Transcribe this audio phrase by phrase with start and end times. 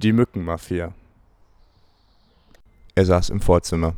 [0.00, 0.94] Die Mückenmafia.
[2.94, 3.96] Er saß im Vorzimmer.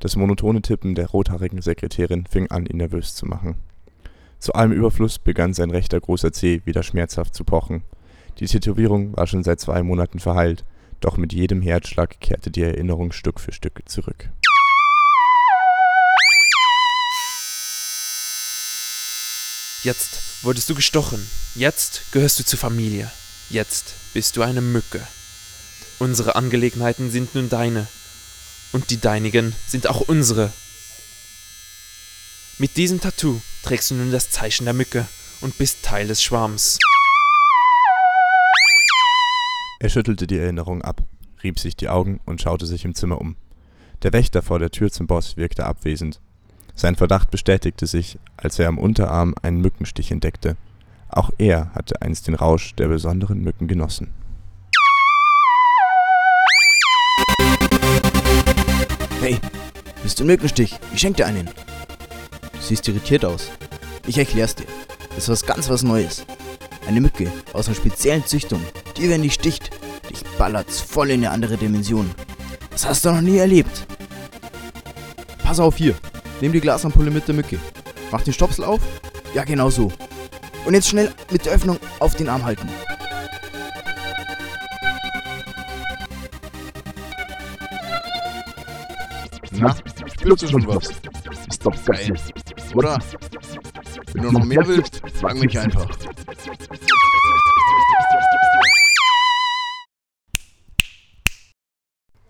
[0.00, 3.54] Das monotone Tippen der rothaarigen Sekretärin fing an, ihn nervös zu machen.
[4.40, 7.84] Zu allem Überfluss begann sein rechter großer Zeh wieder schmerzhaft zu pochen.
[8.40, 10.64] Die Tätowierung war schon seit zwei Monaten verheilt,
[10.98, 14.30] doch mit jedem Herzschlag kehrte die Erinnerung Stück für Stück zurück.
[19.84, 21.24] Jetzt wurdest du gestochen.
[21.54, 23.08] Jetzt gehörst du zur Familie.
[23.50, 25.06] Jetzt bist du eine Mücke.
[25.98, 27.88] Unsere Angelegenheiten sind nun deine.
[28.72, 30.52] Und die deinigen sind auch unsere.
[32.58, 35.06] Mit diesem Tattoo trägst du nun das Zeichen der Mücke
[35.40, 36.78] und bist Teil des Schwarms.
[39.80, 41.02] Er schüttelte die Erinnerung ab,
[41.42, 43.36] rieb sich die Augen und schaute sich im Zimmer um.
[44.02, 46.20] Der Wächter vor der Tür zum Boss wirkte abwesend.
[46.74, 50.56] Sein Verdacht bestätigte sich, als er am Unterarm einen Mückenstich entdeckte.
[51.08, 54.12] Auch er hatte einst den Rausch der besonderen Mücken genossen.
[60.18, 60.78] Du ein Mückenstich?
[60.92, 61.46] Ich schenk dir einen.
[61.46, 63.50] Du siehst irritiert aus.
[64.06, 64.66] Ich erklär's dir.
[65.10, 66.24] Das ist was ganz was Neues.
[66.86, 68.60] Eine Mücke aus einer speziellen Züchtung,
[68.96, 69.70] die wenn dich sticht,
[70.10, 72.10] dich ballert's voll in eine andere Dimension.
[72.70, 73.86] Das hast du noch nie erlebt.
[75.42, 75.94] Pass auf hier.
[76.40, 77.58] Nimm die Glasampulle mit der Mücke.
[78.10, 78.80] Mach den Stopsel auf.
[79.34, 79.92] Ja, genau so.
[80.64, 82.68] Und jetzt schnell mit der Öffnung auf den Arm halten.
[89.52, 89.74] Na,
[90.18, 90.88] spürst du schon was?
[91.48, 92.14] Ist doch geil.
[92.74, 92.98] Oder?
[94.12, 95.88] Wenn du noch mehr willst, frag mich einfach.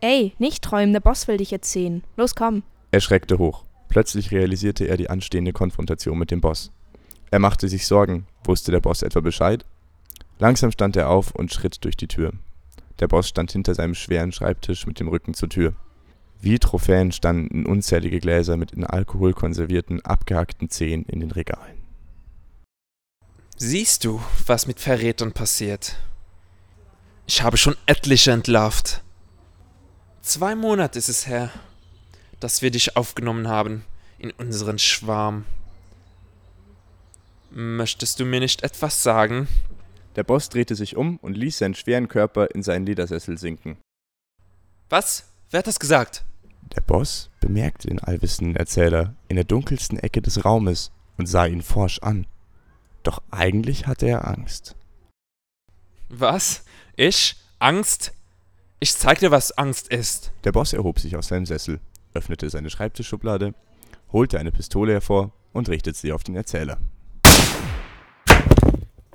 [0.00, 2.04] Ey, nicht träumen, der Boss will dich jetzt sehen.
[2.16, 2.62] Los, komm.
[2.92, 3.64] Er schreckte hoch.
[3.88, 6.70] Plötzlich realisierte er die anstehende Konfrontation mit dem Boss.
[7.30, 8.26] Er machte sich Sorgen.
[8.44, 9.64] Wusste der Boss etwa Bescheid?
[10.38, 12.32] Langsam stand er auf und schritt durch die Tür.
[13.00, 15.74] Der Boss stand hinter seinem schweren Schreibtisch mit dem Rücken zur Tür.
[16.40, 21.78] Wie Trophäen standen unzählige Gläser mit in Alkohol konservierten, abgehackten Zehen in den Regalen.
[23.56, 25.96] Siehst du, was mit Verrätern passiert?
[27.26, 29.02] Ich habe schon etliche entlarvt.
[30.22, 31.50] Zwei Monate ist es her,
[32.38, 33.84] dass wir dich aufgenommen haben
[34.18, 35.44] in unseren Schwarm.
[37.50, 39.48] Möchtest du mir nicht etwas sagen?
[40.14, 43.76] Der Boss drehte sich um und ließ seinen schweren Körper in seinen Ledersessel sinken.
[44.88, 45.24] Was?
[45.50, 46.24] Wer hat das gesagt?
[46.76, 51.62] Der Boss bemerkte den allwissenden Erzähler in der dunkelsten Ecke des Raumes und sah ihn
[51.62, 52.26] forsch an.
[53.02, 54.76] Doch eigentlich hatte er Angst.
[56.08, 56.64] Was?
[56.96, 57.36] Ich?
[57.58, 58.12] Angst?
[58.80, 60.32] Ich zeig dir, was Angst ist.
[60.44, 61.80] Der Boss erhob sich aus seinem Sessel,
[62.14, 63.54] öffnete seine Schreibtischschublade,
[64.12, 66.78] holte eine Pistole hervor und richtete sie auf den Erzähler.